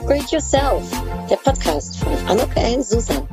[0.00, 0.82] Upgrade Yourself,
[1.28, 2.82] der Podcast von Anuk L.
[2.82, 3.28] Susan.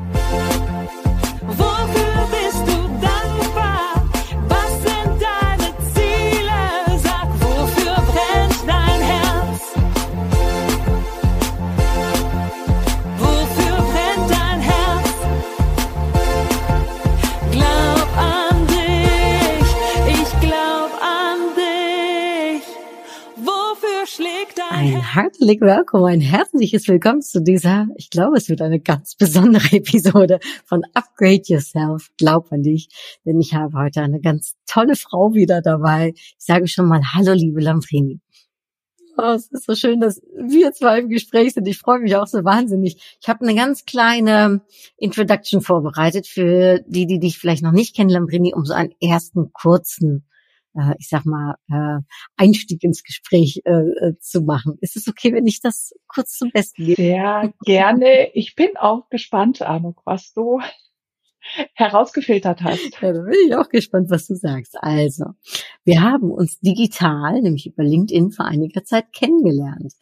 [25.17, 30.37] Herzlich willkommen, ein herzliches Willkommen zu dieser, ich glaube, es wird eine ganz besondere Episode
[30.63, 32.11] von Upgrade Yourself.
[32.19, 32.89] Glaub an dich,
[33.25, 36.13] denn ich habe heute eine ganz tolle Frau wieder dabei.
[36.15, 38.19] Ich sage schon mal Hallo, liebe Lamfrini.
[39.17, 41.67] Oh, es ist so schön, dass wir zwei im Gespräch sind.
[41.67, 43.17] Ich freue mich auch so wahnsinnig.
[43.19, 44.61] Ich habe eine ganz kleine
[44.97, 49.51] Introduction vorbereitet für die, die dich vielleicht noch nicht kennen, Lambrini, um so einen ersten
[49.51, 50.27] kurzen
[50.75, 51.99] äh, ich sag mal, äh,
[52.35, 54.77] Einstieg ins Gespräch äh, äh, zu machen.
[54.81, 57.01] Ist es okay, wenn ich das kurz zum Besten gebe?
[57.01, 58.31] Sehr gerne.
[58.33, 60.59] Ich bin auch gespannt, Anuk, was du
[61.73, 63.01] herausgefiltert hast.
[63.01, 64.75] Ja, da bin ich auch gespannt, was du sagst.
[64.79, 65.25] Also,
[65.83, 69.93] wir haben uns digital, nämlich über LinkedIn, vor einiger Zeit kennengelernt.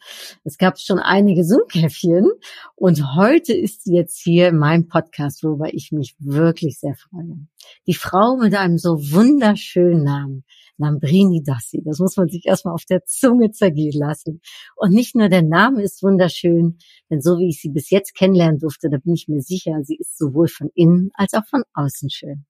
[0.44, 2.30] Es gab schon einige Zoom-Käffchen
[2.74, 7.46] und heute ist sie jetzt hier in meinem Podcast, worüber ich mich wirklich sehr freue.
[7.86, 10.44] Die Frau mit einem so wunderschönen Namen,
[10.78, 11.82] Lambrini Dassi.
[11.84, 14.40] Das muss man sich erstmal auf der Zunge zergehen lassen.
[14.76, 16.78] Und nicht nur der Name ist wunderschön,
[17.10, 19.96] denn so wie ich sie bis jetzt kennenlernen durfte, da bin ich mir sicher, sie
[19.96, 22.44] ist sowohl von innen als auch von außen schön.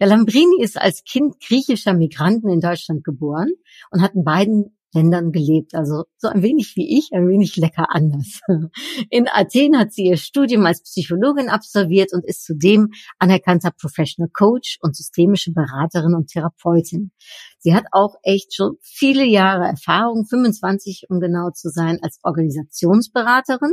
[0.00, 3.52] Ja, Lambrini ist als Kind griechischer Migranten in Deutschland geboren
[3.90, 5.74] und hat in beiden Ländern gelebt.
[5.74, 8.40] Also so ein wenig wie ich, ein wenig lecker anders.
[9.10, 14.78] In Athen hat sie ihr Studium als Psychologin absolviert und ist zudem anerkannter Professional Coach
[14.80, 17.12] und systemische Beraterin und Therapeutin.
[17.58, 23.72] Sie hat auch echt schon viele Jahre Erfahrung, 25 um genau zu sein, als Organisationsberaterin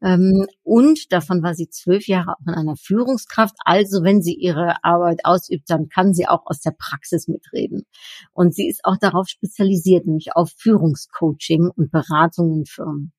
[0.00, 3.56] und davon war sie zwölf Jahre auch in einer Führungskraft.
[3.64, 7.86] Also wenn sie ihre Arbeit ausübt, dann kann sie auch aus der Praxis mitreden.
[8.32, 13.12] Und sie ist auch darauf spezialisiert, nämlich auf Führungscoaching und Beratung in Firmen.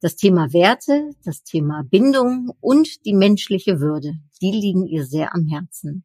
[0.00, 5.46] Das Thema Werte, das Thema Bindung und die menschliche Würde, die liegen ihr sehr am
[5.46, 6.04] Herzen.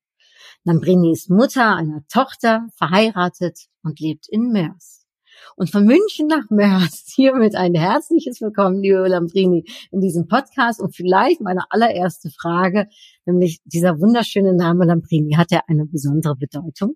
[0.64, 5.05] Lambrini ist Mutter einer Tochter, verheiratet und lebt in Mörs.
[5.56, 10.82] Und von München nach Mörs hiermit ein herzliches Willkommen, liebe Lambrini, in diesem Podcast.
[10.82, 12.88] Und vielleicht meine allererste Frage,
[13.26, 16.96] nämlich dieser wunderschöne Name Lambrini, hat er eine besondere Bedeutung?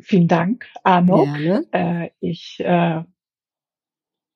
[0.00, 1.26] Vielen Dank, Arno.
[1.72, 3.02] Äh, ich äh,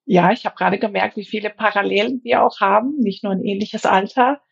[0.04, 3.86] ja, ich habe gerade gemerkt, wie viele Parallelen wir auch haben, nicht nur ein ähnliches
[3.86, 4.42] Alter.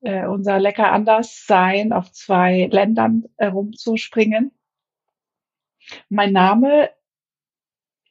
[0.00, 4.50] Äh, unser lecker anders sein, auf zwei Ländern herumzuspringen.
[6.08, 6.90] Mein Name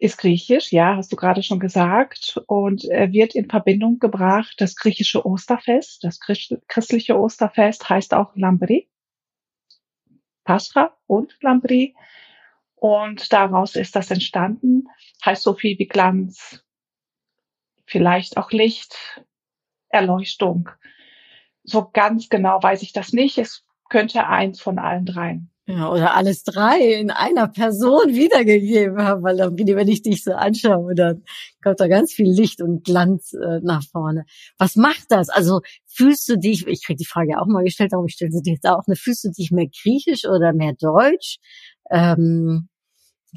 [0.02, 4.76] ist griechisch, ja, hast du gerade schon gesagt, und er wird in Verbindung gebracht, das
[4.76, 8.90] griechische Osterfest, das christliche Osterfest heißt auch Lambri,
[10.44, 11.96] Pascha und Lambri,
[12.74, 14.88] und daraus ist das entstanden,
[15.24, 16.66] heißt so viel wie Glanz,
[17.86, 19.24] vielleicht auch Licht,
[19.90, 20.70] Erleuchtung.
[21.64, 23.38] So ganz genau weiß ich das nicht.
[23.38, 29.24] Es könnte eins von allen dreien ja, oder alles drei in einer Person wiedergegeben haben,
[29.24, 31.24] weil dann, wenn ich dich so anschaue, dann
[31.64, 34.26] kommt da ganz viel Licht und Glanz äh, nach vorne.
[34.58, 35.30] Was macht das?
[35.30, 38.42] Also fühlst du dich, ich krieg die Frage auch mal gestellt, darum ich stelle sie
[38.42, 41.38] dir jetzt auch, ne, fühlst du dich mehr griechisch oder mehr deutsch?
[41.90, 42.68] Ähm,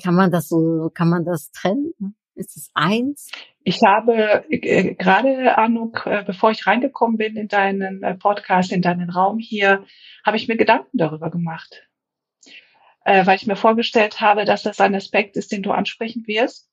[0.03, 1.93] kann man das so, kann man das trennen?
[2.35, 3.31] Ist es eins?
[3.63, 8.83] Ich habe äh, gerade, Anuk, äh, bevor ich reingekommen bin in deinen äh, Podcast, in
[8.83, 9.85] deinen Raum hier,
[10.27, 11.85] habe ich mir Gedanken darüber gemacht
[13.05, 16.69] äh, weil ich mir vorgestellt habe, dass das ein Aspekt ist, den du ansprechen wirst,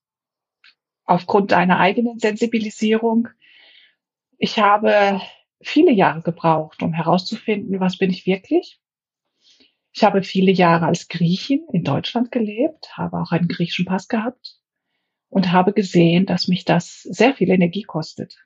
[1.06, 3.28] aufgrund deiner eigenen Sensibilisierung.
[4.38, 5.22] Ich habe
[5.62, 8.80] viele Jahre gebraucht, um herauszufinden, was bin ich wirklich.
[9.94, 14.56] Ich habe viele Jahre als Griechin in Deutschland gelebt, habe auch einen griechischen Pass gehabt
[15.30, 18.38] und habe gesehen, dass mich das sehr viel Energie kostet.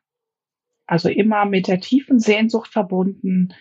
[0.87, 3.53] Also immer mit der tiefen Sehnsucht verbunden,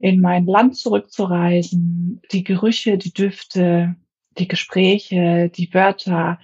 [0.00, 3.96] in mein Land zurückzureisen, die Gerüche, die Düfte,
[4.38, 6.40] die Gespräche, die Wörter,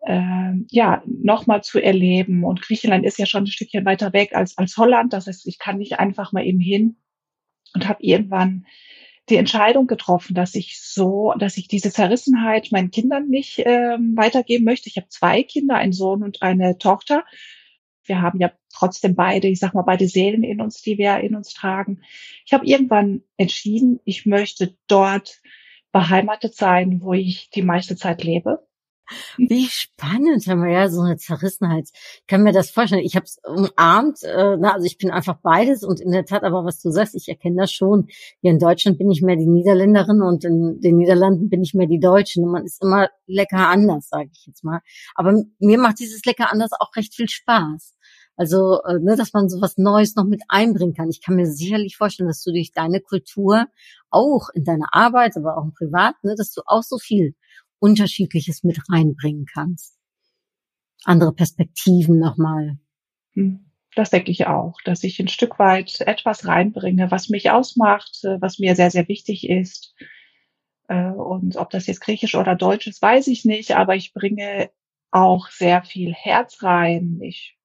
[0.00, 2.44] äh, ja, nochmal zu erleben.
[2.44, 5.12] Und Griechenland ist ja schon ein Stückchen weiter weg als, als Holland.
[5.12, 6.96] Das heißt, ich kann nicht einfach mal eben hin
[7.74, 8.66] und habe irgendwann
[9.28, 14.64] die Entscheidung getroffen, dass ich so, dass ich diese Zerrissenheit meinen Kindern nicht ähm, weitergeben
[14.64, 14.88] möchte.
[14.88, 17.24] Ich habe zwei Kinder, einen Sohn und eine Tochter.
[18.04, 21.34] Wir haben ja trotzdem beide, ich sag mal, beide Seelen in uns, die wir in
[21.34, 22.02] uns tragen.
[22.46, 25.40] Ich habe irgendwann entschieden, ich möchte dort
[25.92, 28.64] beheimatet sein, wo ich die meiste Zeit lebe.
[29.36, 31.88] Wie spannend, haben wir ja so eine Zerrissenheit.
[31.92, 33.04] Ich kann mir das vorstellen.
[33.04, 34.22] Ich habe es umarmt.
[34.22, 37.14] Äh, na, also ich bin einfach beides und in der Tat, aber was du sagst,
[37.14, 38.08] ich erkenne das schon.
[38.40, 41.86] Hier in Deutschland bin ich mehr die Niederländerin und in den Niederlanden bin ich mehr
[41.86, 42.40] die Deutsche.
[42.40, 44.80] Und man ist immer lecker anders, sage ich jetzt mal.
[45.14, 47.94] Aber mir macht dieses lecker anders auch recht viel Spaß.
[48.40, 51.10] Also, äh, ne, dass man so was Neues noch mit einbringen kann.
[51.10, 53.66] Ich kann mir sicherlich vorstellen, dass du durch deine Kultur
[54.08, 57.34] auch in deiner Arbeit, aber auch im Privat, ne, dass du auch so viel
[57.80, 59.98] Unterschiedliches mit reinbringen kannst.
[61.04, 62.78] Andere Perspektiven nochmal.
[63.34, 68.20] Hm, das denke ich auch, dass ich ein Stück weit etwas reinbringe, was mich ausmacht,
[68.24, 69.94] äh, was mir sehr, sehr wichtig ist.
[70.88, 74.70] Äh, und ob das jetzt Griechisch oder Deutsch ist, weiß ich nicht, aber ich bringe
[75.10, 77.20] auch sehr viel Herz rein.
[77.22, 77.58] Ich,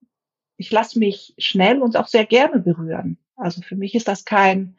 [0.57, 3.17] ich lasse mich schnell und auch sehr gerne berühren.
[3.35, 4.77] Also für mich ist das kein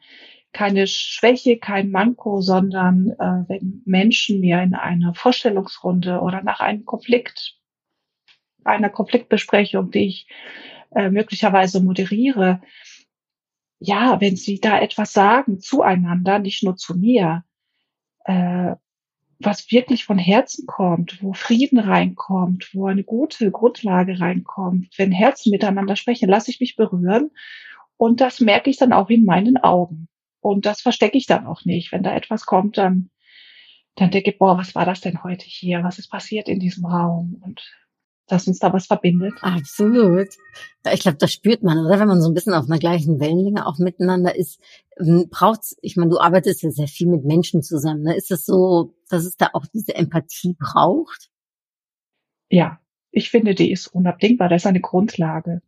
[0.53, 6.85] keine Schwäche, kein Manko, sondern äh, wenn Menschen mir in einer Vorstellungsrunde oder nach einem
[6.85, 7.59] Konflikt,
[8.63, 10.27] einer Konfliktbesprechung, die ich
[10.95, 12.61] äh, möglicherweise moderiere,
[13.79, 17.43] ja, wenn sie da etwas sagen zueinander, nicht nur zu mir,
[18.25, 18.75] äh,
[19.39, 25.51] was wirklich von Herzen kommt, wo Frieden reinkommt, wo eine gute Grundlage reinkommt, wenn Herzen
[25.51, 27.31] miteinander sprechen, lasse ich mich berühren
[27.97, 30.07] und das merke ich dann auch in meinen Augen.
[30.39, 31.91] Und das verstecke ich dann auch nicht.
[31.91, 33.09] Wenn da etwas kommt, dann,
[33.95, 35.83] dann denke ich, boah, was war das denn heute hier?
[35.83, 37.41] Was ist passiert in diesem Raum?
[37.43, 37.63] Und
[38.27, 39.33] dass uns da was verbindet.
[39.41, 40.27] Absolut.
[40.93, 41.99] Ich glaube, das spürt man, oder?
[41.99, 44.61] Wenn man so ein bisschen auf einer gleichen Wellenlänge auch miteinander ist,
[44.99, 48.03] ähm, braucht's, ich meine, du arbeitest ja sehr viel mit Menschen zusammen.
[48.03, 48.15] Ne?
[48.15, 51.29] Ist das so, dass es da auch diese Empathie braucht?
[52.49, 52.79] Ja,
[53.11, 54.49] ich finde, die ist unabdingbar.
[54.49, 55.61] Das ist eine Grundlage.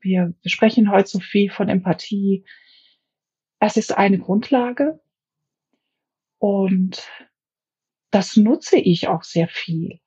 [0.00, 2.44] Wir, wir sprechen heute so viel von Empathie,
[3.58, 5.00] es ist eine Grundlage
[6.38, 7.08] und
[8.10, 10.00] das nutze ich auch sehr viel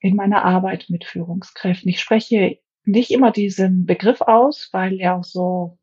[0.00, 1.88] in meiner Arbeit mit Führungskräften.
[1.88, 5.78] Ich spreche nicht immer diesen Begriff aus, weil er auch so,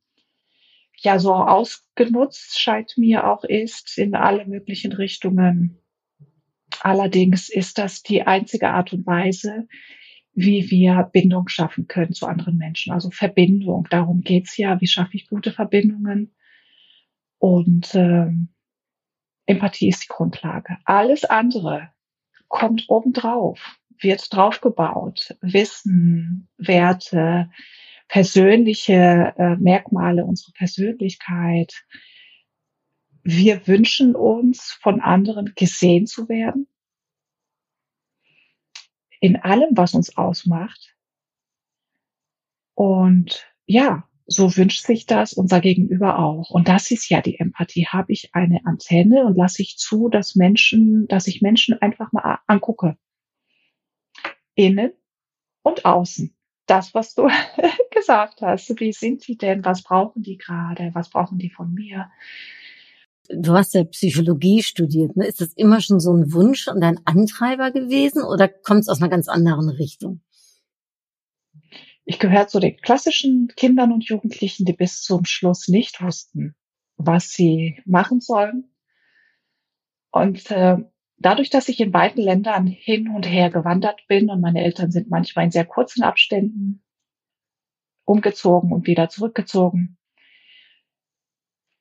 [0.98, 5.78] ja, so ausgenutzt scheint mir auch ist in alle möglichen Richtungen.
[6.82, 9.68] Allerdings ist das die einzige Art und Weise,
[10.34, 12.92] wie wir Bindung schaffen können zu anderen Menschen.
[12.92, 13.88] Also Verbindung.
[13.90, 14.82] Darum geht's ja.
[14.82, 16.36] Wie schaffe ich gute Verbindungen?
[17.38, 18.28] Und äh,
[19.46, 20.78] Empathie ist die Grundlage.
[20.86, 21.90] Alles andere
[22.48, 25.36] kommt obendrauf, wird draufgebaut.
[25.42, 27.50] Wissen, Werte,
[28.08, 31.86] persönliche äh, Merkmale unserer Persönlichkeit.
[33.24, 36.68] Wir wünschen uns von anderen gesehen zu werden.
[39.20, 40.96] In allem, was uns ausmacht.
[42.76, 46.50] Und ja, so wünscht sich das unser Gegenüber auch.
[46.50, 47.88] Und das ist ja die Empathie.
[47.88, 52.40] Habe ich eine Antenne und lasse ich zu, dass Menschen, dass ich Menschen einfach mal
[52.48, 52.98] angucke.
[54.56, 54.94] Innen
[55.64, 56.36] und außen.
[56.66, 57.28] Das, was du
[57.92, 58.80] gesagt hast.
[58.80, 59.64] Wie sind die denn?
[59.64, 60.92] Was brauchen die gerade?
[60.94, 62.10] Was brauchen die von mir?
[63.30, 65.16] Du hast ja Psychologie studiert.
[65.16, 65.26] Ne?
[65.26, 69.02] Ist das immer schon so ein Wunsch und ein Antreiber gewesen oder kommt es aus
[69.02, 70.22] einer ganz anderen Richtung?
[72.06, 76.56] Ich gehöre zu den klassischen Kindern und Jugendlichen, die bis zum Schluss nicht wussten,
[76.98, 78.72] was sie machen sollen.
[80.12, 80.78] Und äh,
[81.18, 85.10] dadurch, dass ich in beiden Ländern hin und her gewandert bin und meine Eltern sind
[85.10, 86.84] manchmal in sehr kurzen Abständen
[88.06, 89.98] umgezogen und wieder zurückgezogen,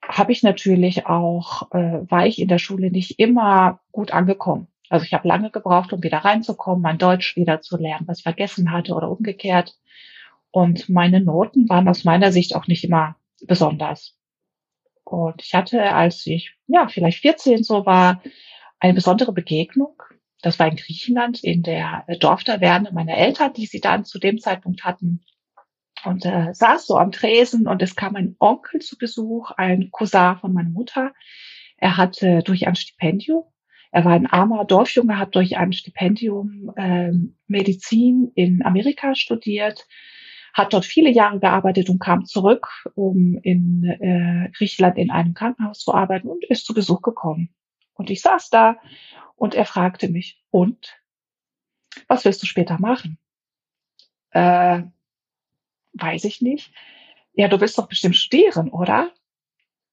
[0.02, 4.68] habe ich natürlich auch, äh, war ich in der Schule nicht immer gut angekommen.
[4.90, 8.22] Also ich habe lange gebraucht, um wieder reinzukommen, mein Deutsch wieder zu lernen, was ich
[8.22, 9.76] vergessen hatte oder umgekehrt.
[10.50, 13.16] Und meine Noten waren aus meiner Sicht auch nicht immer
[13.46, 14.16] besonders.
[15.04, 18.22] Und ich hatte, als ich ja vielleicht 14 so war,
[18.80, 20.02] eine besondere Begegnung.
[20.42, 24.84] Das war in Griechenland in der Dorftaverne meiner Eltern, die sie dann zu dem Zeitpunkt
[24.84, 25.24] hatten.
[26.04, 30.36] Und äh, saß so am Tresen und es kam ein Onkel zu Besuch, ein Cousin
[30.36, 31.12] von meiner Mutter.
[31.78, 33.44] Er hatte durch ein Stipendium,
[33.90, 37.12] er war ein armer Dorfjunge, hat durch ein Stipendium äh,
[37.46, 39.86] Medizin in Amerika studiert,
[40.52, 42.66] hat dort viele Jahre gearbeitet und kam zurück,
[42.96, 47.54] um in äh, Griechenland in einem Krankenhaus zu arbeiten und ist zu Besuch gekommen.
[47.94, 48.76] Und ich saß da
[49.36, 51.00] und er fragte mich, und
[52.08, 53.18] was wirst du später machen?
[54.30, 54.82] Äh,
[55.94, 56.72] weiß ich nicht.
[57.32, 59.12] Ja, du willst doch bestimmt studieren, oder?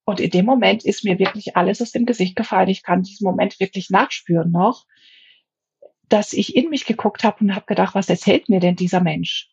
[0.04, 2.68] Und in dem Moment ist mir wirklich alles aus dem Gesicht gefallen.
[2.68, 4.86] Ich kann diesen Moment wirklich nachspüren noch,
[6.08, 9.51] dass ich in mich geguckt habe und habe gedacht, was erzählt mir denn dieser Mensch?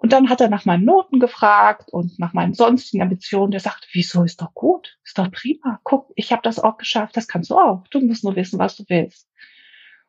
[0.00, 3.50] Und dann hat er nach meinen Noten gefragt und nach meinen sonstigen Ambitionen.
[3.50, 5.80] Der sagte, wieso ist doch gut, ist doch prima.
[5.82, 7.84] Guck, ich habe das auch geschafft, das kannst du auch.
[7.88, 9.28] Du musst nur wissen, was du willst.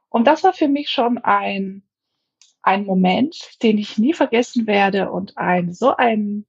[0.07, 1.81] Und das war für mich schon ein,
[2.61, 6.45] ein Moment, den ich nie vergessen werde und ein, so ein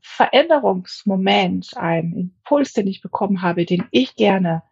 [0.00, 4.62] Veränderungsmoment, ein Impuls, den ich bekommen habe, den ich gerne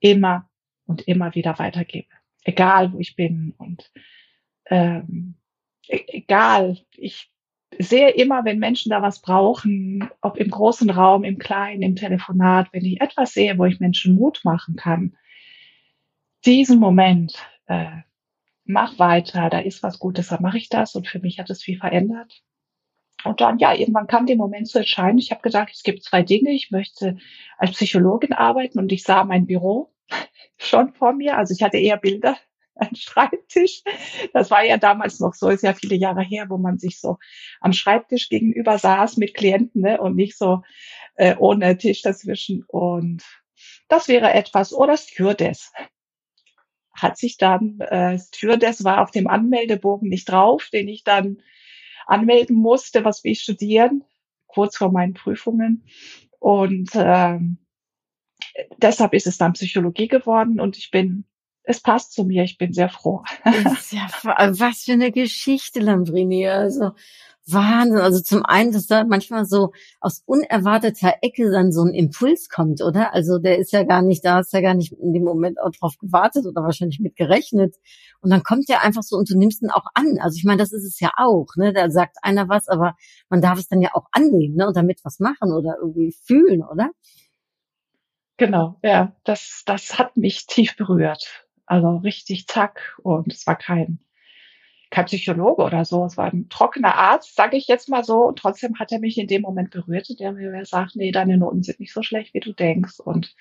[0.00, 0.50] immer
[0.84, 2.12] und immer wieder weitergebe.
[2.44, 3.90] Egal, wo ich bin und
[4.66, 5.36] ähm,
[5.88, 7.30] egal, ich
[7.78, 12.68] sehe immer, wenn Menschen da was brauchen, ob im großen Raum, im kleinen, im Telefonat,
[12.72, 15.16] wenn ich etwas sehe, wo ich Menschen Mut machen kann,
[16.44, 17.34] diesen Moment,
[17.66, 18.02] äh,
[18.64, 21.62] mach weiter, da ist was Gutes, dann mache ich das und für mich hat es
[21.62, 22.42] viel verändert.
[23.24, 25.18] Und dann, ja, irgendwann kam der Moment zu entscheiden.
[25.18, 26.50] Ich habe gesagt, es gibt zwei Dinge.
[26.50, 27.16] Ich möchte
[27.58, 29.92] als Psychologin arbeiten und ich sah mein Büro
[30.58, 31.36] schon vor mir.
[31.36, 32.36] Also ich hatte eher Bilder
[32.76, 33.82] ein Schreibtisch.
[34.32, 37.18] Das war ja damals noch so, ist ja viele Jahre her, wo man sich so
[37.60, 40.62] am Schreibtisch gegenüber saß mit Klienten ne, und nicht so
[41.16, 42.64] äh, ohne Tisch dazwischen.
[42.68, 43.24] Und
[43.88, 45.72] das wäre etwas, oder Stewardess.
[46.92, 51.42] Hat sich dann, äh, Stewardess war auf dem Anmeldebogen nicht drauf, den ich dann
[52.06, 54.04] anmelden musste, was ich studieren,
[54.46, 55.84] kurz vor meinen Prüfungen.
[56.38, 57.58] Und ähm,
[58.78, 61.24] deshalb ist es dann Psychologie geworden und ich bin
[61.66, 62.44] es passt zu mir.
[62.44, 63.22] Ich bin sehr froh.
[63.90, 64.08] Ja,
[64.58, 66.48] was für eine Geschichte, Lambrini.
[66.48, 66.92] Also
[67.48, 67.98] Wahnsinn.
[67.98, 72.82] Also zum einen, dass da manchmal so aus unerwarteter Ecke dann so ein Impuls kommt,
[72.82, 73.14] oder?
[73.14, 75.70] Also der ist ja gar nicht, da hast ja gar nicht in dem Moment auch
[75.70, 77.76] drauf gewartet oder wahrscheinlich mit gerechnet.
[78.20, 80.18] Und dann kommt der einfach so und du nimmst ihn auch an.
[80.20, 81.72] Also ich meine, das ist es ja auch, ne?
[81.72, 82.96] Da sagt einer was, aber
[83.28, 84.66] man darf es dann ja auch annehmen, ne?
[84.68, 86.90] Und damit was machen oder irgendwie fühlen, oder?
[88.38, 89.16] Genau, ja.
[89.24, 91.45] Das, das hat mich tief berührt.
[91.66, 92.98] Also richtig zack.
[93.02, 93.98] Und es war kein,
[94.90, 96.04] kein Psychologe oder so.
[96.04, 98.24] Es war ein trockener Arzt, sage ich jetzt mal so.
[98.26, 101.62] Und trotzdem hat er mich in dem Moment berührt, der mir sagt, nee, deine Noten
[101.62, 103.00] sind nicht so schlecht, wie du denkst.
[103.00, 103.34] Und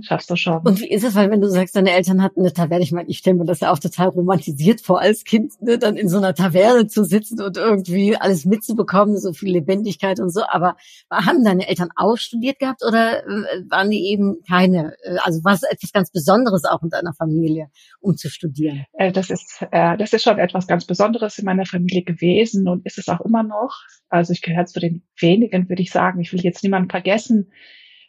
[0.00, 0.58] Schaffst du schon.
[0.58, 3.08] Und wie ist es, weil wenn du sagst, deine Eltern hatten eine Taverne, ich meine,
[3.08, 6.18] ich stelle mir das ja auch total romantisiert vor, als Kind, ne, dann in so
[6.18, 10.42] einer Taverne zu sitzen und irgendwie alles mitzubekommen, so viel Lebendigkeit und so.
[10.46, 10.76] Aber
[11.10, 14.92] haben deine Eltern auch studiert gehabt oder äh, waren die eben keine?
[15.02, 17.68] Äh, also war es etwas ganz Besonderes auch in deiner Familie,
[18.00, 18.84] um zu studieren?
[18.92, 22.98] Äh, das ist, das ist schon etwas ganz Besonderes in meiner Familie gewesen und ist
[22.98, 23.74] es auch immer noch.
[24.10, 26.20] Also ich gehöre zu den wenigen, würde ich sagen.
[26.20, 27.50] Ich will jetzt niemanden vergessen,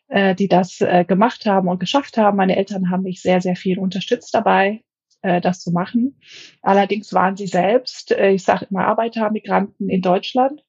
[0.10, 2.38] äh, die das äh, gemacht haben und geschafft haben.
[2.38, 4.84] Meine Eltern haben mich sehr, sehr viel unterstützt dabei,
[5.22, 6.20] äh, das zu machen.
[6.62, 10.64] Allerdings waren sie selbst, äh, ich sage immer Arbeitermigranten in Deutschland.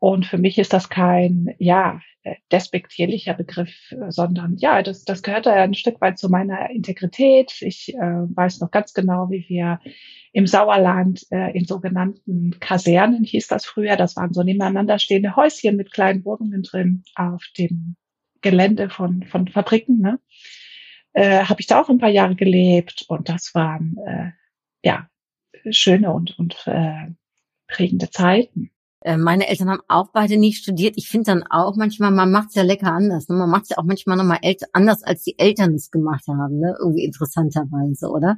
[0.00, 5.46] Und für mich ist das kein, ja, äh, despektierlicher Begriff, sondern ja, das, das gehört
[5.46, 7.62] ja ein Stück weit zu meiner Integrität.
[7.62, 9.80] Ich äh, weiß noch ganz genau, wie wir
[10.32, 13.96] im Sauerland äh, in sogenannten Kasernen hieß das früher.
[13.96, 17.96] Das waren so nebeneinander stehende Häuschen mit kleinen Wohnungen drin auf dem
[18.40, 20.18] Gelände von, von Fabriken, ne?
[21.12, 24.30] äh, habe ich da auch ein paar Jahre gelebt und das waren äh,
[24.84, 25.08] ja
[25.70, 27.12] schöne und, und äh,
[27.66, 28.70] prägende Zeiten.
[29.00, 30.94] Äh, meine Eltern haben auch beide nicht studiert.
[30.96, 33.28] Ich finde dann auch manchmal, man macht es ja lecker anders.
[33.28, 33.36] Ne?
[33.36, 34.40] Man macht es ja auch manchmal nochmal
[34.72, 36.58] anders, als die Eltern es gemacht haben.
[36.58, 36.76] Ne?
[36.80, 38.36] Irgendwie interessanterweise, oder?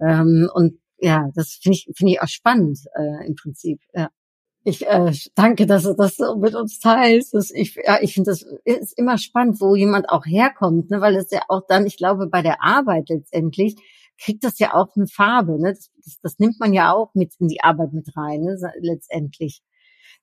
[0.00, 3.80] Ähm, und ja, das finde ich, finde ich auch spannend äh, im Prinzip.
[3.94, 4.10] Ja.
[4.62, 7.32] Ich äh, danke, dass du das so mit uns teilst.
[7.32, 11.00] Das, ich ja, ich finde, das ist immer spannend, wo jemand auch herkommt, ne?
[11.00, 13.76] weil es ja auch dann, ich glaube, bei der Arbeit letztendlich
[14.22, 15.58] kriegt das ja auch eine Farbe.
[15.58, 15.72] Ne?
[15.72, 18.58] Das, das, das nimmt man ja auch mit in die Arbeit mit rein, ne?
[18.80, 19.62] letztendlich.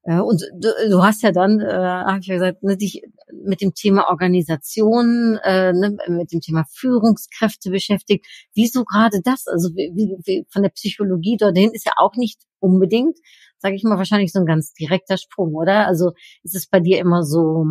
[0.04, 3.02] Äh, und du, du hast ja dann, äh, habe ich ja gesagt, ne, dich
[3.34, 8.26] mit dem Thema Organisation, äh, ne, mit dem Thema Führungskräfte beschäftigt.
[8.54, 9.48] Wieso gerade das?
[9.48, 13.18] Also wie, wie, von der Psychologie dorthin ist ja auch nicht unbedingt,
[13.60, 15.88] sage ich mal, wahrscheinlich so ein ganz direkter Sprung, oder?
[15.88, 16.12] Also
[16.44, 17.66] ist es bei dir immer so,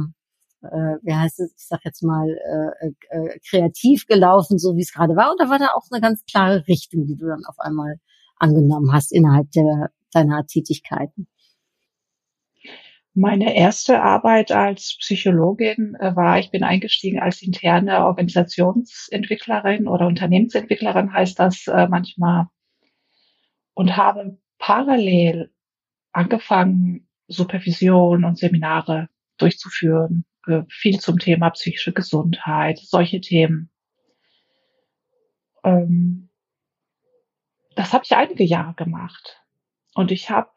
[0.63, 4.93] äh, wie heißt es, ich sag jetzt mal, äh, äh, kreativ gelaufen, so wie es
[4.93, 7.97] gerade war, oder war da auch eine ganz klare Richtung, die du dann auf einmal
[8.39, 11.29] angenommen hast innerhalb der, deiner Tätigkeiten?
[13.19, 21.15] Meine erste Arbeit als Psychologin äh, war, ich bin eingestiegen als interne Organisationsentwicklerin oder Unternehmensentwicklerin
[21.15, 22.49] heißt das äh, manchmal
[23.73, 25.51] und habe parallel
[26.17, 29.09] angefangen, Supervision und Seminare
[29.39, 33.71] durchzuführen, äh, viel zum Thema psychische Gesundheit, solche Themen.
[35.65, 36.31] Ähm,
[37.75, 39.43] das habe ich einige Jahre gemacht.
[39.95, 40.51] Und ich habe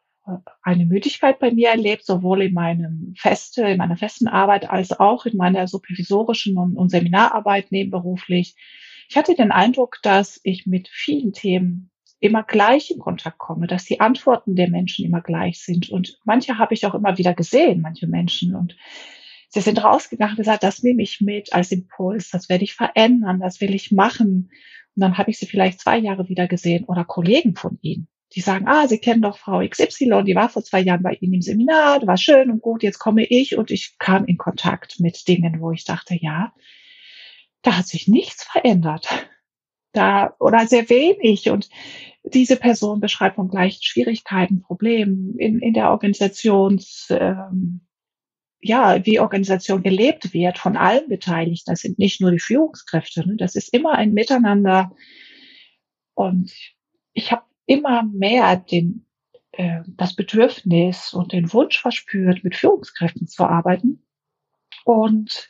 [0.62, 5.26] eine Müdigkeit bei mir erlebt, sowohl in meinem feste, in meiner festen Arbeit als auch
[5.26, 8.56] in meiner supervisorischen und, und Seminararbeit nebenberuflich.
[9.10, 11.90] Ich hatte den Eindruck, dass ich mit vielen Themen
[12.20, 15.90] immer gleich in Kontakt komme, dass die Antworten der Menschen immer gleich sind.
[15.90, 18.56] Und manche habe ich auch immer wieder gesehen, manche Menschen.
[18.56, 18.76] Und
[19.50, 23.40] sie sind rausgegangen und gesagt, das nehme ich mit als Impuls, das werde ich verändern,
[23.40, 24.52] das will ich machen.
[24.96, 28.42] Und dann habe ich sie vielleicht zwei Jahre wieder gesehen oder Kollegen von ihnen, die
[28.42, 31.42] sagen, ah, Sie kennen doch Frau XY, die war vor zwei Jahren bei Ihnen im
[31.42, 35.62] Seminar, war schön und gut, jetzt komme ich und ich kam in Kontakt mit Dingen,
[35.62, 36.54] wo ich dachte, ja,
[37.62, 39.08] da hat sich nichts verändert.
[39.92, 41.50] Da, oder sehr wenig.
[41.50, 41.70] Und
[42.24, 47.82] diese Person beschreibt von gleichen Schwierigkeiten, Problemen in, in der Organisations, ähm,
[48.62, 51.72] ja, wie Organisation gelebt wird von allen Beteiligten.
[51.72, 53.36] Das sind nicht nur die Führungskräfte, ne?
[53.38, 54.92] das ist immer ein Miteinander.
[56.14, 56.54] Und
[57.14, 59.06] ich habe immer mehr den,
[59.54, 64.04] äh, das Bedürfnis und den Wunsch verspürt, mit Führungskräften zu arbeiten
[64.84, 65.50] und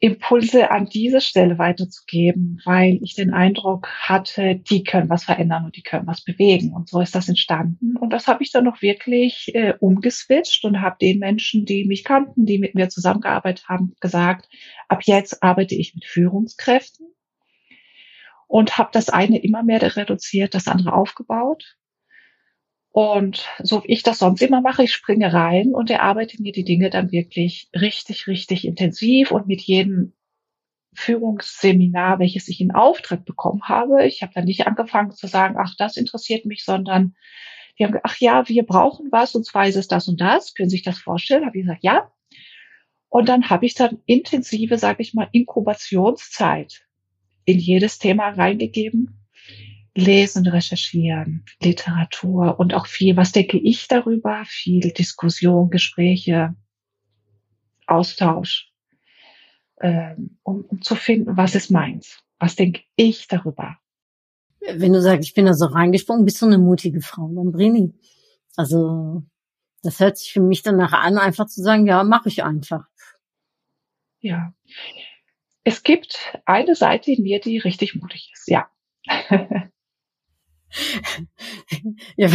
[0.00, 5.76] Impulse an diese Stelle weiterzugeben, weil ich den Eindruck hatte, die können was verändern und
[5.76, 6.72] die können was bewegen.
[6.72, 7.96] Und so ist das entstanden.
[7.96, 12.04] Und das habe ich dann noch wirklich äh, umgeswitcht und habe den Menschen, die mich
[12.04, 14.48] kannten, die mit mir zusammengearbeitet haben, gesagt,
[14.86, 17.06] ab jetzt arbeite ich mit Führungskräften
[18.46, 21.76] und habe das eine immer mehr reduziert, das andere aufgebaut.
[22.98, 26.64] Und so wie ich das sonst immer mache, ich springe rein und erarbeite mir die
[26.64, 30.14] Dinge dann wirklich richtig, richtig intensiv und mit jedem
[30.94, 34.04] Führungsseminar, welches ich in Auftrag bekommen habe.
[34.04, 37.14] Ich habe dann nicht angefangen zu sagen, ach, das interessiert mich, sondern
[37.78, 40.54] die haben gesagt, ach ja, wir brauchen was und zwar ist es das und das.
[40.54, 41.46] Können Sie sich das vorstellen?
[41.46, 42.10] Habe ich gesagt, ja.
[43.08, 46.84] Und dann habe ich dann intensive, sage ich mal, Inkubationszeit
[47.44, 49.17] in jedes Thema reingegeben
[49.98, 54.44] lesen, recherchieren, Literatur und auch viel, was denke ich darüber?
[54.46, 56.54] Viel Diskussion, Gespräche,
[57.86, 58.72] Austausch,
[59.80, 62.22] ähm, um, um zu finden, was ist meins?
[62.38, 63.76] Was denke ich darüber?
[64.60, 67.94] Wenn du sagst, ich bin da so reingesprungen, bist du eine mutige Frau, dann Brini.
[68.56, 69.22] Also,
[69.82, 72.86] das hört sich für mich danach an, einfach zu sagen, ja, mache ich einfach.
[74.20, 74.52] Ja.
[75.64, 78.68] Es gibt eine Seite in mir, die richtig mutig ist, ja.
[82.16, 82.28] ja,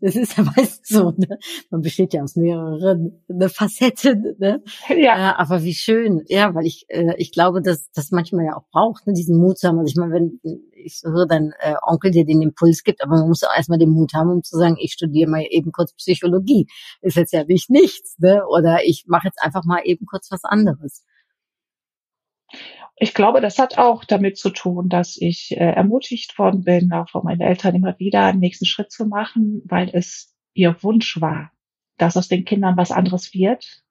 [0.00, 1.38] das ist ja meist so, ne?
[1.70, 4.62] Man besteht ja aus mehreren ne, Facetten, ne?
[4.88, 5.30] Ja.
[5.30, 8.68] Äh, aber wie schön, ja, weil ich, äh, ich glaube, dass das manchmal ja auch
[8.70, 9.78] braucht, ne, diesen Mut zu haben.
[9.78, 10.40] Also ich meine, wenn
[10.84, 13.90] ich höre dein äh, Onkel dir den Impuls gibt, aber man muss auch erstmal den
[13.90, 16.66] Mut haben, um zu sagen, ich studiere mal eben kurz Psychologie.
[17.00, 18.42] Ist jetzt ja nicht nichts, ne?
[18.48, 21.04] Oder ich mache jetzt einfach mal eben kurz was anderes.
[22.96, 27.08] Ich glaube, das hat auch damit zu tun, dass ich äh, ermutigt worden bin, auch
[27.08, 31.50] von meinen Eltern immer wieder einen nächsten Schritt zu machen, weil es ihr Wunsch war,
[31.98, 33.82] dass aus den Kindern was anderes wird.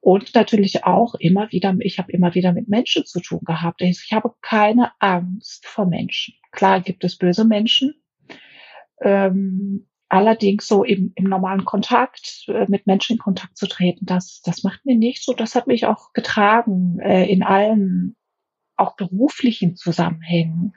[0.00, 3.82] Und natürlich auch immer wieder, ich habe immer wieder mit Menschen zu tun gehabt.
[3.82, 6.34] Ich habe keine Angst vor Menschen.
[6.52, 8.02] Klar gibt es böse Menschen,
[9.02, 14.42] ähm, Allerdings so im, im normalen Kontakt, äh, mit Menschen in Kontakt zu treten, das,
[14.44, 15.34] das macht mir nicht so.
[15.34, 18.16] Das hat mich auch getragen äh, in allen,
[18.76, 20.74] auch beruflichen Zusammenhängen,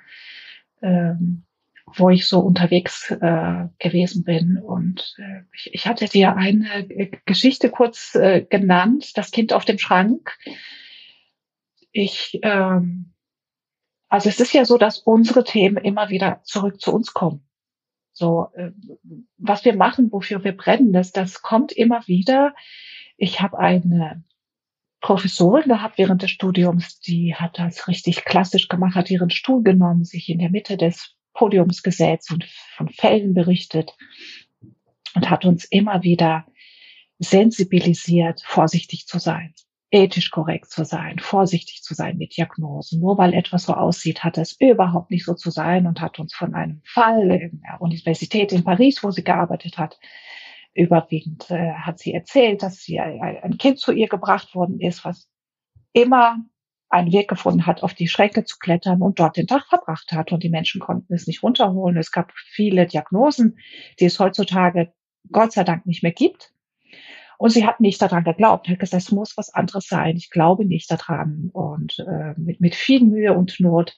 [0.83, 1.45] ähm,
[1.87, 4.59] wo ich so unterwegs äh, gewesen bin.
[4.59, 6.85] Und äh, ich, ich hatte dir eine
[7.25, 10.37] Geschichte kurz äh, genannt, das Kind auf dem Schrank.
[11.91, 13.13] Ich, ähm,
[14.09, 17.43] also es ist ja so, dass unsere Themen immer wieder zurück zu uns kommen.
[18.13, 18.71] So, äh,
[19.37, 22.55] was wir machen, wofür wir brennen, das, das kommt immer wieder.
[23.17, 24.23] Ich habe eine
[25.01, 30.05] Professorin gehabt während des Studiums, die hat das richtig klassisch gemacht, hat ihren Stuhl genommen,
[30.05, 33.97] sich in der Mitte des Podiums gesetzt und von Fällen berichtet
[35.15, 36.45] und hat uns immer wieder
[37.19, 39.53] sensibilisiert, vorsichtig zu sein
[39.93, 42.99] ethisch korrekt zu sein, vorsichtig zu sein mit Diagnosen.
[42.99, 46.33] Nur weil etwas so aussieht, hat es überhaupt nicht so zu sein und hat uns
[46.33, 49.99] von einem Fall in der Universität in Paris, wo sie gearbeitet hat,
[50.73, 55.29] überwiegend äh, hat sie erzählt, dass sie ein Kind zu ihr gebracht worden ist, was
[55.93, 56.39] immer
[56.89, 60.31] einen Weg gefunden hat, auf die Schränke zu klettern und dort den Tag verbracht hat.
[60.31, 61.97] Und die Menschen konnten es nicht runterholen.
[61.97, 63.59] Es gab viele Diagnosen,
[63.99, 64.91] die es heutzutage
[65.31, 66.52] Gott sei Dank nicht mehr gibt.
[67.43, 70.15] Und sie hat nicht daran geglaubt, hat gesagt, es muss was anderes sein.
[70.15, 71.49] Ich glaube nicht daran.
[71.51, 73.97] Und äh, mit, mit viel Mühe und Not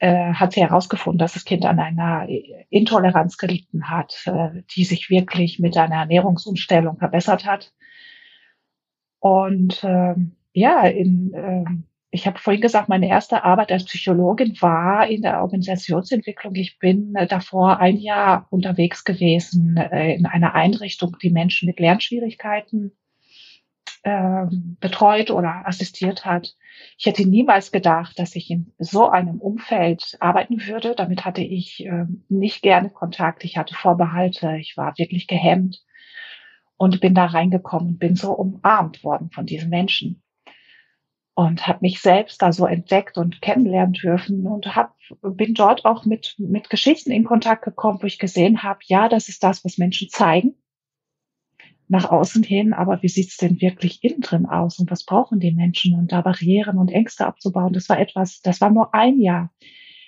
[0.00, 2.26] äh, hat sie herausgefunden, dass das Kind an einer
[2.70, 7.72] Intoleranz gelitten hat, äh, die sich wirklich mit einer Ernährungsumstellung verbessert hat.
[9.20, 10.16] Und äh,
[10.52, 11.64] ja, in, äh,
[12.14, 16.54] ich habe vorhin gesagt, meine erste Arbeit als Psychologin war in der Organisationsentwicklung.
[16.56, 21.80] Ich bin äh, davor ein Jahr unterwegs gewesen äh, in einer Einrichtung, die Menschen mit
[21.80, 22.92] Lernschwierigkeiten
[24.02, 24.44] äh,
[24.78, 26.54] betreut oder assistiert hat.
[26.98, 30.94] Ich hätte niemals gedacht, dass ich in so einem Umfeld arbeiten würde.
[30.94, 33.42] Damit hatte ich äh, nicht gerne Kontakt.
[33.42, 34.58] Ich hatte Vorbehalte.
[34.58, 35.82] Ich war wirklich gehemmt
[36.76, 40.21] und bin da reingekommen und bin so umarmt worden von diesen Menschen.
[41.34, 46.04] Und habe mich selbst da so entdeckt und kennenlernen dürfen und hab, bin dort auch
[46.04, 49.78] mit, mit Geschichten in Kontakt gekommen, wo ich gesehen habe, ja, das ist das, was
[49.78, 50.54] Menschen zeigen
[51.88, 55.52] nach außen hin, aber wie sieht's denn wirklich innen drin aus und was brauchen die
[55.52, 59.52] Menschen und da Barrieren und Ängste abzubauen, das war etwas, das war nur ein Jahr.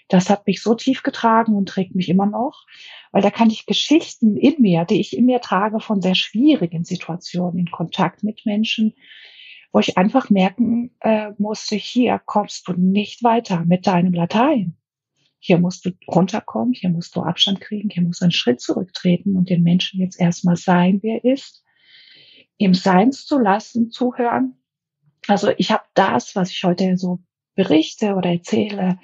[0.08, 2.64] Das hat mich so tief getragen und trägt mich immer noch,
[3.12, 6.84] weil da kann ich Geschichten in mir, die ich in mir trage, von sehr schwierigen
[6.84, 8.94] Situationen in Kontakt mit Menschen,
[9.74, 14.76] wo ich einfach merken äh, musste, hier kommst du nicht weiter mit deinem Latein.
[15.40, 19.37] Hier musst du runterkommen, hier musst du Abstand kriegen, hier musst du einen Schritt zurücktreten
[19.37, 21.64] und den Menschen jetzt erstmal sein, wer er ist,
[22.56, 24.62] ihm Seins zu lassen, zuhören.
[25.26, 27.18] Also ich habe das, was ich heute so
[27.56, 29.00] berichte oder erzähle,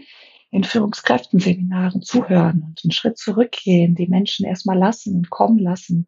[0.53, 6.07] in Führungskräftenseminaren zuhören und einen Schritt zurückgehen, die Menschen erstmal lassen, kommen lassen,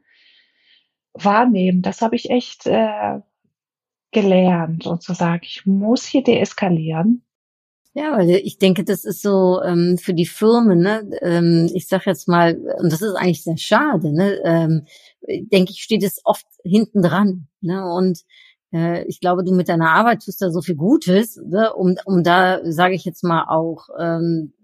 [1.14, 1.82] wahrnehmen.
[1.82, 3.18] Das habe ich echt äh,
[4.12, 7.24] gelernt und zu sagen, ich muss hier deeskalieren.
[7.94, 12.06] Ja, weil ich denke, das ist so ähm, für die Firmen, ne, ähm, ich sag
[12.06, 14.86] jetzt mal, und das ist eigentlich sehr schade, ne, ähm,
[15.52, 17.48] denke ich, steht es oft hinten dran.
[17.60, 18.20] Ne, und
[18.72, 22.22] äh, ich glaube, du mit deiner Arbeit tust da so viel Gutes, ne, um, um
[22.22, 24.54] da, sage ich jetzt mal, auch, ähm,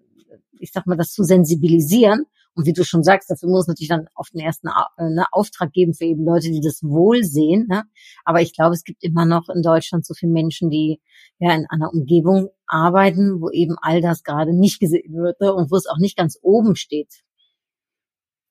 [0.59, 2.25] ich sag mal, das zu sensibilisieren
[2.59, 5.27] und wie du schon sagst, dafür muss es natürlich dann auf den ersten äh, ne,
[5.31, 7.69] Auftrag geben für eben Leute, die das wohl sehen.
[7.69, 7.85] Ne?
[8.25, 11.01] Aber ich glaube, es gibt immer noch in Deutschland so viele Menschen, die
[11.39, 15.55] ja in einer Umgebung arbeiten, wo eben all das gerade nicht gesehen wird ne?
[15.55, 17.23] und wo es auch nicht ganz oben steht.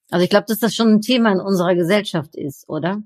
[0.10, 3.02] Also ich glaube, dass das schon ein Thema in unserer Gesellschaft ist, oder?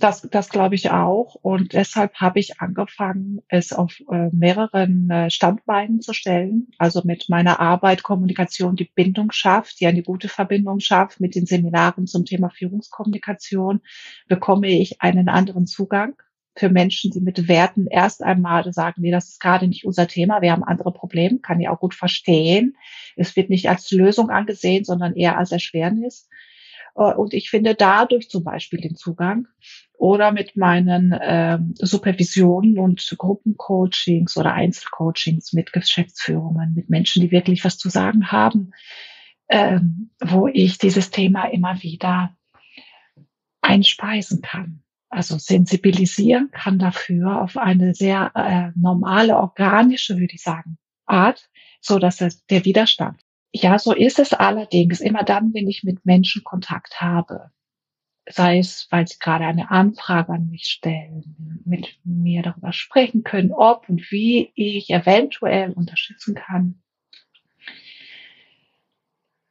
[0.00, 1.34] Das, das glaube ich auch.
[1.34, 6.68] Und deshalb habe ich angefangen, es auf äh, mehreren äh, Standbeinen zu stellen.
[6.78, 11.20] Also mit meiner Arbeit Kommunikation, die Bindung schafft, die eine gute Verbindung schafft.
[11.20, 13.80] Mit den Seminaren zum Thema Führungskommunikation
[14.28, 16.14] bekomme ich einen anderen Zugang
[16.56, 20.42] für Menschen, die mit Werten erst einmal sagen, nee, das ist gerade nicht unser Thema,
[20.42, 22.76] wir haben andere Probleme, kann ich auch gut verstehen.
[23.16, 26.28] Es wird nicht als Lösung angesehen, sondern eher als Erschwernis.
[26.98, 29.46] Äh, und ich finde dadurch zum Beispiel den Zugang
[29.98, 37.64] oder mit meinen äh, Supervisionen und Gruppencoachings oder Einzelcoachings mit Geschäftsführungen, mit Menschen, die wirklich
[37.64, 38.70] was zu sagen haben,
[39.48, 42.34] ähm, wo ich dieses Thema immer wieder
[43.60, 44.82] einspeisen kann.
[45.10, 51.98] Also sensibilisieren kann dafür auf eine sehr äh, normale, organische, würde ich sagen, Art, so
[51.98, 53.18] dass der Widerstand
[53.52, 57.50] ja, so ist es allerdings immer dann, wenn ich mit Menschen Kontakt habe.
[58.30, 63.52] Sei es, weil sie gerade eine Anfrage an mich stellen, mit mir darüber sprechen können,
[63.52, 66.82] ob und wie ich eventuell unterstützen kann.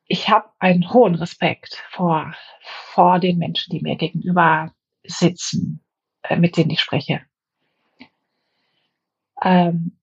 [0.06, 5.84] Ich habe einen hohen Respekt vor, vor den Menschen, die mir gegenüber sitzen,
[6.24, 7.22] äh, mit denen ich spreche.
[9.42, 9.98] Ähm,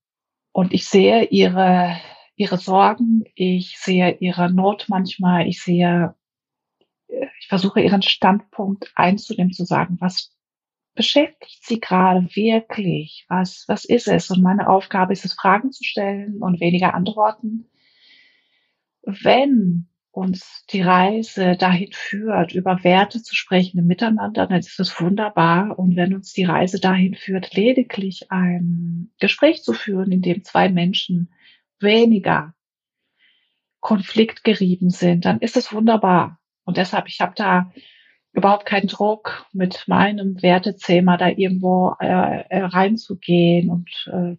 [0.51, 1.97] und ich sehe ihre
[2.35, 6.15] ihre Sorgen, ich sehe ihre Not manchmal, ich sehe,
[7.39, 10.35] ich versuche ihren Standpunkt einzunehmen, zu sagen, was
[10.95, 13.25] beschäftigt sie gerade wirklich?
[13.27, 14.31] Was, was ist es?
[14.31, 17.69] Und meine Aufgabe ist es, Fragen zu stellen und weniger Antworten.
[19.03, 24.99] Wenn uns die Reise dahin führt, über Werte zu sprechen im Miteinander, dann ist es
[25.01, 25.77] wunderbar.
[25.77, 30.69] Und wenn uns die Reise dahin führt, lediglich ein Gespräch zu führen, in dem zwei
[30.69, 31.33] Menschen
[31.79, 32.53] weniger
[33.81, 36.39] konfliktgerieben sind, dann ist es wunderbar.
[36.65, 37.71] Und deshalb, ich habe da
[38.33, 44.35] überhaupt keinen Druck, mit meinem Wertethema da irgendwo äh, äh, reinzugehen und äh,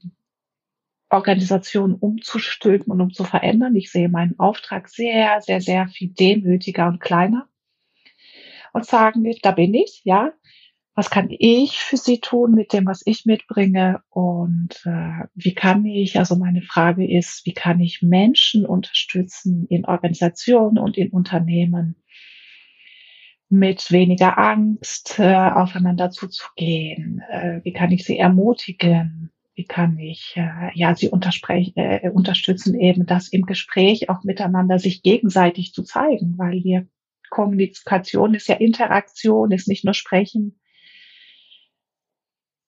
[1.08, 3.74] Organisationen umzustülpen und um zu verändern.
[3.74, 7.48] Ich sehe meinen Auftrag sehr, sehr, sehr viel demütiger und kleiner
[8.72, 10.32] und sagen, da bin ich, ja,
[10.94, 15.84] was kann ich für sie tun mit dem, was ich mitbringe und äh, wie kann
[15.84, 21.96] ich, also meine Frage ist, wie kann ich Menschen unterstützen in Organisationen und in Unternehmen
[23.48, 30.34] mit weniger Angst äh, aufeinander zuzugehen, äh, wie kann ich sie ermutigen, wie kann ich
[30.36, 36.34] äh, ja sie äh, unterstützen eben das im Gespräch auch miteinander sich gegenseitig zu zeigen,
[36.36, 36.86] weil wir
[37.30, 40.58] Kommunikation ist ja Interaktion, ist nicht nur Sprechen,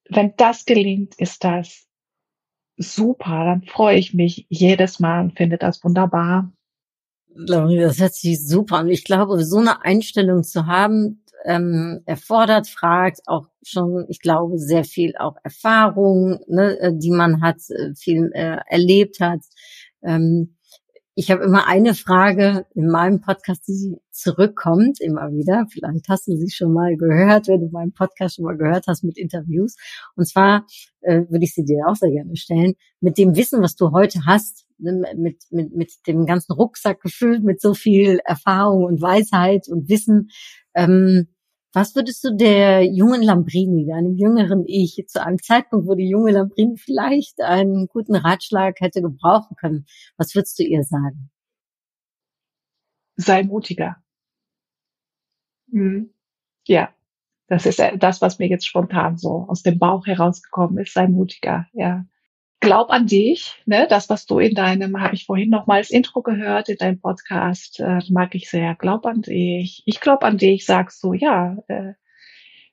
[0.09, 1.87] wenn das gelingt, ist das
[2.77, 3.45] super.
[3.45, 6.53] Dann freue ich mich jedes Mal und finde das wunderbar.
[7.47, 8.89] Das hört sich super an.
[8.89, 14.85] Ich glaube, so eine Einstellung zu haben, ähm, erfordert, fragt auch schon, ich glaube, sehr
[14.85, 19.41] viel auch Erfahrung, ne, äh, die man hat, äh, viel äh, erlebt hat.
[20.03, 20.57] Ähm,
[21.21, 25.67] Ich habe immer eine Frage in meinem Podcast, die zurückkommt, immer wieder.
[25.69, 29.03] Vielleicht hast du sie schon mal gehört, wenn du meinen Podcast schon mal gehört hast
[29.03, 29.75] mit Interviews.
[30.15, 30.65] Und zwar
[31.01, 32.75] äh, würde ich sie dir auch sehr gerne stellen.
[33.01, 37.61] Mit dem Wissen, was du heute hast, mit, mit, mit dem ganzen Rucksack gefüllt, mit
[37.61, 40.31] so viel Erfahrung und Weisheit und Wissen,
[40.75, 41.29] ähm,
[41.75, 46.33] was würdest du der jungen Lambrini, deinem jüngeren Ich, zu einem Zeitpunkt, wo die junge
[46.33, 49.87] Lambrini vielleicht einen guten Ratschlag hätte gebrauchen können,
[50.17, 51.31] was würdest du ihr sagen?
[53.17, 53.97] Sei mutiger.
[55.67, 56.15] Mhm.
[56.67, 56.95] Ja,
[57.49, 60.95] das ist das, was mir jetzt spontan so aus dem Bauch herausgekommen ist.
[60.95, 62.07] Sei mutiger, ja
[62.69, 63.87] glaub an dich, ne?
[63.89, 67.01] Das, was du in deinem, habe ich vorhin noch mal als Intro gehört, in deinem
[67.01, 68.75] Podcast, äh, mag ich sehr.
[68.75, 69.83] Glaub an dich.
[69.87, 71.95] Ich glaub an dich, sagst du, ja, äh,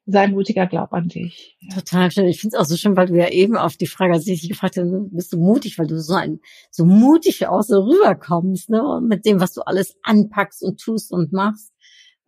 [0.06, 1.58] sei mutiger, glaub an dich.
[1.74, 2.28] Total schön.
[2.28, 4.42] Ich finde es auch so schön, weil du ja eben auf die Frage, als ich
[4.42, 8.70] dich gefragt habe, bist du mutig, weil du so ein, so mutig auch so rüberkommst,
[8.70, 9.00] ne?
[9.02, 11.72] Mit dem, was du alles anpackst und tust und machst.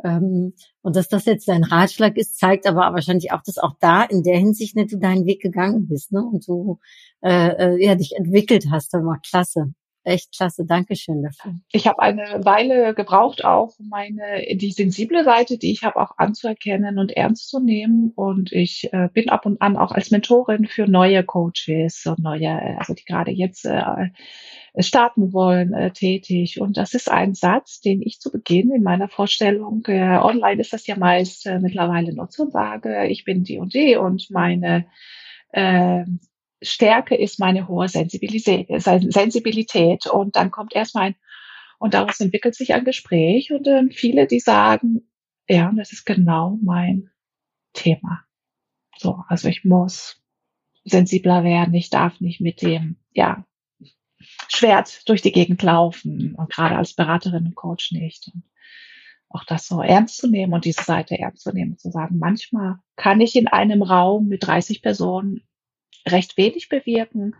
[0.03, 4.03] Ähm, und dass das jetzt dein Ratschlag ist, zeigt aber wahrscheinlich auch, dass auch da
[4.03, 6.21] in der Hinsicht nicht du deinen Weg gegangen bist, ne?
[6.21, 6.79] Und du
[7.21, 8.93] äh, äh, ja dich entwickelt hast.
[8.93, 9.73] Das war klasse.
[10.07, 11.59] Echt klasse, Dankeschön dafür.
[11.73, 16.97] Ich habe eine Weile gebraucht, auch meine die sensible Seite, die ich habe, auch anzuerkennen
[16.97, 18.13] und ernst zu nehmen.
[18.15, 22.79] Und ich äh, bin ab und an auch als Mentorin für neue Coaches und neue,
[22.79, 23.81] also die gerade jetzt äh,
[24.79, 26.61] starten wollen, äh, tätig.
[26.61, 30.73] Und das ist ein Satz, den ich zu Beginn in meiner Vorstellung, äh, online ist
[30.73, 34.85] das ja meist äh, mittlerweile nutze und sage, ich bin die und die und meine
[35.51, 36.05] äh,
[36.61, 40.07] Stärke ist meine hohe Sensibilität, Sensibilität.
[40.07, 41.15] Und dann kommt erstmal ein,
[41.79, 45.07] und daraus entwickelt sich ein Gespräch und dann viele, die sagen,
[45.47, 47.09] ja, das ist genau mein
[47.73, 48.23] Thema.
[48.97, 50.21] So, also ich muss
[50.83, 53.45] sensibler werden, ich darf nicht mit dem, ja,
[54.47, 58.31] Schwert durch die Gegend laufen und gerade als Beraterin und Coach nicht.
[58.33, 58.43] Und
[59.29, 62.17] auch das so ernst zu nehmen und diese Seite ernst zu nehmen und zu sagen,
[62.17, 65.41] manchmal kann ich in einem Raum mit 30 Personen
[66.07, 67.35] recht wenig bewirken.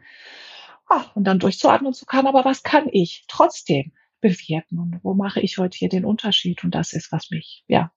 [0.88, 4.80] Ach, und dann durchzuatmen zu kann, aber was kann ich trotzdem bewirken?
[4.80, 6.64] Und wo mache ich heute hier den Unterschied?
[6.64, 7.92] Und das ist, was mich, ja,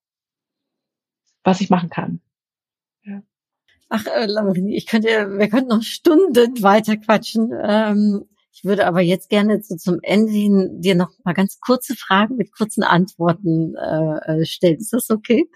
[1.45, 2.21] was ich machen kann.
[3.03, 3.23] Ja.
[3.89, 4.29] Ach, äh,
[4.69, 7.51] ich könnte, wir könnten noch Stunden weiter quatschen.
[7.63, 11.95] Ähm, ich würde aber jetzt gerne so zum Ende hin dir noch mal ganz kurze
[11.95, 14.79] Fragen mit kurzen Antworten äh, äh stellen.
[14.79, 15.49] Ist das okay?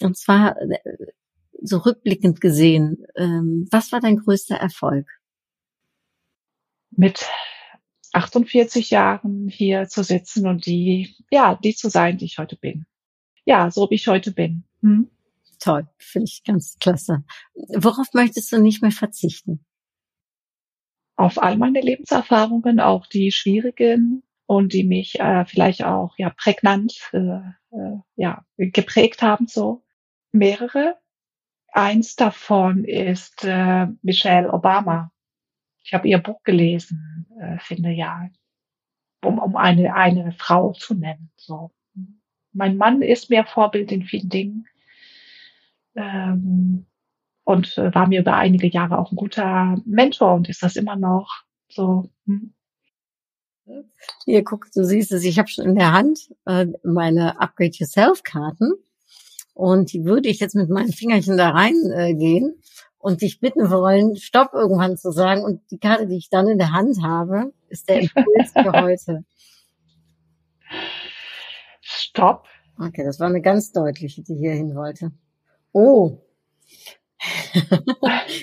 [0.00, 0.78] Und zwar, äh,
[1.62, 5.06] so rückblickend gesehen, ähm, was war dein größter Erfolg?
[6.90, 7.26] Mit
[8.12, 12.86] 48 Jahren hier zu sitzen und die, ja, die zu sein, die ich heute bin.
[13.44, 14.64] Ja, so wie ich heute bin.
[14.80, 15.10] Hm?
[15.60, 17.24] Toll, finde ich ganz klasse.
[17.54, 19.64] Worauf möchtest du nicht mehr verzichten?
[21.20, 27.10] Auf all meine Lebenserfahrungen, auch die schwierigen und die mich äh, vielleicht auch ja prägnant
[27.12, 29.82] äh, äh, ja geprägt haben so
[30.32, 30.96] mehrere
[31.72, 35.12] Eins davon ist äh, Michelle Obama.
[35.84, 38.28] Ich habe ihr Buch gelesen, äh, finde ja,
[39.24, 41.30] um, um eine, eine Frau zu nennen.
[41.36, 41.70] So.
[42.52, 44.68] Mein Mann ist mir Vorbild in vielen Dingen
[45.94, 46.86] ähm,
[47.50, 50.96] und äh, war mir über einige Jahre auch ein guter Mentor und ist das immer
[50.96, 52.10] noch so.
[52.26, 52.54] Hm.
[54.24, 58.22] Hier, guck, du siehst es, ich habe schon in der Hand äh, meine Upgrade Yourself
[58.22, 58.72] Karten.
[59.54, 62.62] Und die würde ich jetzt mit meinen Fingerchen da reingehen äh,
[62.98, 65.44] und dich bitten wollen, Stopp irgendwann zu sagen.
[65.44, 69.24] Und die Karte, die ich dann in der Hand habe, ist der Impuls für heute.
[71.80, 72.46] Stopp.
[72.78, 75.12] Okay, das war eine ganz deutliche, die hier hin wollte.
[75.72, 76.18] Oh.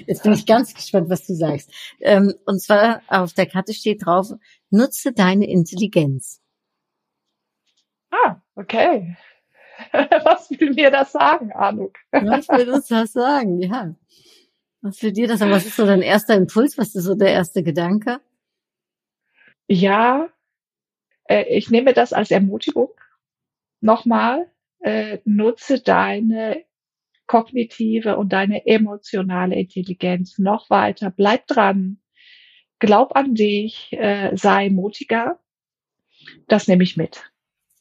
[0.08, 1.72] Jetzt bin ich ganz gespannt, was du sagst.
[2.02, 4.32] Ähm, und zwar auf der Karte steht drauf,
[4.70, 6.42] nutze deine Intelligenz.
[8.12, 9.18] Ah, okay.
[9.92, 11.98] Was will mir das sagen, Anuk?
[12.12, 13.94] Was will uns das sagen, ja.
[14.82, 15.52] Was will dir das sagen?
[15.52, 16.78] Was ist so dein erster Impuls?
[16.78, 18.20] Was ist so der erste Gedanke?
[19.68, 20.30] Ja,
[21.26, 22.90] äh, ich nehme das als Ermutigung.
[23.82, 26.64] Nochmal, äh, nutze deine
[27.28, 31.12] kognitive und deine emotionale Intelligenz noch weiter.
[31.12, 32.00] Bleib dran.
[32.80, 35.40] Glaub an dich, äh, sei mutiger.
[36.48, 37.24] Das nehme ich mit.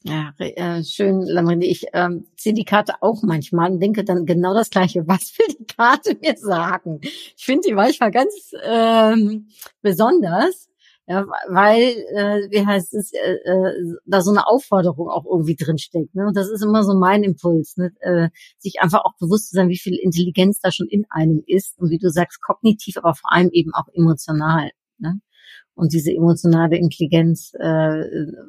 [0.03, 1.65] Ja, äh, schön, Lamrini.
[1.65, 5.07] Ich ähm, ziehe die Karte auch manchmal und denke dann genau das Gleiche.
[5.07, 7.01] Was will die Karte mir sagen?
[7.01, 9.49] Ich finde die manchmal ganz ähm,
[9.81, 10.69] besonders,
[11.09, 16.13] ja, weil, äh, wie heißt es, äh, äh, da so eine Aufforderung auch irgendwie drinsteckt.
[16.13, 16.27] Ne?
[16.27, 17.93] Und das ist immer so mein Impuls, ne?
[18.01, 21.79] äh, sich einfach auch bewusst zu sein, wie viel Intelligenz da schon in einem ist
[21.79, 24.71] und wie du sagst, kognitiv, aber vor allem eben auch emotional.
[24.97, 25.21] Ne?
[25.77, 28.03] Und diese emotionale Intelligenz, äh,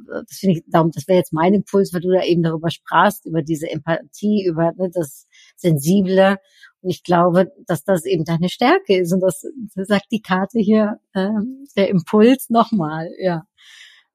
[0.07, 3.27] das finde ich, darum, das wäre jetzt mein Impuls, weil du da eben darüber sprachst,
[3.27, 6.39] über diese Empathie, über ne, das Sensible.
[6.81, 9.13] Und ich glaube, dass das eben deine Stärke ist.
[9.13, 9.43] Und das,
[9.75, 11.29] das sagt die Karte hier, äh,
[11.77, 13.43] der Impuls nochmal, ja.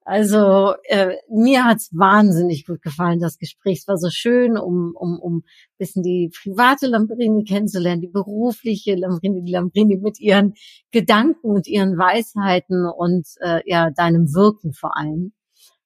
[0.06, 3.78] Also äh, mir hat's wahnsinnig gut gefallen, das Gespräch.
[3.80, 5.44] Es war so schön, um, um, um
[5.78, 10.54] bisschen die private Lambrini kennenzulernen, die berufliche Lambrini, die Lambrini mit ihren
[10.90, 15.32] Gedanken und ihren Weisheiten und äh, ja, deinem Wirken vor allem.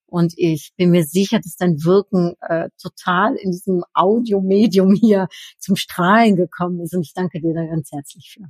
[0.07, 5.28] Und ich bin mir sicher, dass dein Wirken äh, total in diesem Audiomedium hier
[5.59, 6.94] zum Strahlen gekommen ist.
[6.94, 8.48] Und ich danke dir da ganz herzlich für.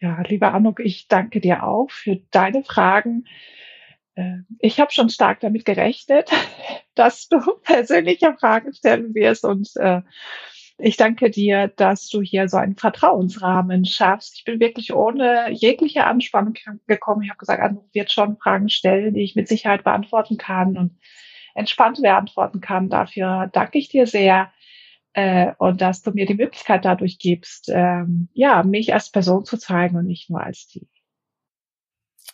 [0.00, 3.24] Ja, lieber Anuk, ich danke dir auch für deine Fragen.
[4.16, 6.30] Ähm, ich habe schon stark damit gerechnet,
[6.94, 10.02] dass du persönliche Fragen stellen wirst und äh,
[10.78, 14.34] ich danke dir, dass du hier so einen Vertrauensrahmen schaffst.
[14.36, 16.54] Ich bin wirklich ohne jegliche Anspannung
[16.88, 17.22] gekommen.
[17.22, 20.98] Ich habe gesagt, Anruf wird schon Fragen stellen, die ich mit Sicherheit beantworten kann und
[21.54, 22.88] entspannt beantworten kann.
[22.88, 24.52] Dafür danke ich dir sehr
[25.12, 29.56] äh, und dass du mir die Möglichkeit dadurch gibst, ähm, ja, mich als Person zu
[29.56, 30.88] zeigen und nicht nur als die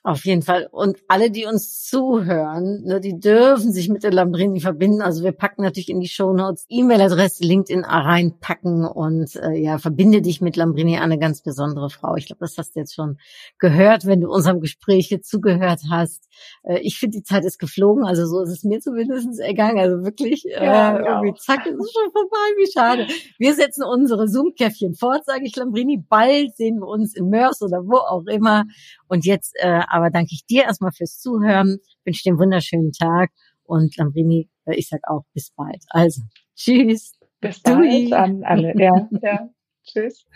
[0.03, 0.67] auf jeden Fall.
[0.71, 5.03] Und alle, die uns zuhören, ne, die dürfen sich mit der Lambrini verbinden.
[5.03, 10.23] Also wir packen natürlich in die Show Notes E-Mail-Adresse, LinkedIn reinpacken und äh, ja, verbinde
[10.23, 12.17] dich mit Lambrini, eine ganz besondere Frau.
[12.17, 13.19] Ich glaube, das hast du jetzt schon
[13.59, 16.29] gehört, wenn du unserem Gespräch hier zugehört hast.
[16.63, 18.07] Äh, ich finde, die Zeit ist geflogen.
[18.07, 19.79] Also so ist es mir zumindest ergangen.
[19.79, 22.37] Also wirklich, äh, ja, irgendwie zack, ist es schon vorbei.
[22.57, 23.07] Wie schade.
[23.37, 26.03] Wir setzen unsere Zoom-Käffchen fort, sage ich Lambrini.
[26.09, 28.65] Bald sehen wir uns in Mörs oder wo auch immer.
[29.07, 33.31] Und jetzt äh, aber danke ich dir erstmal fürs Zuhören, wünsche dir einen wunderschönen Tag
[33.63, 35.85] und Lambrini, äh, ich sag auch bis bald.
[35.91, 36.23] Also,
[36.57, 37.13] tschüss.
[37.41, 38.13] Bis bald Dui.
[38.13, 38.75] an alle.
[38.77, 39.49] Ja, ja.
[39.85, 40.27] Tschüss.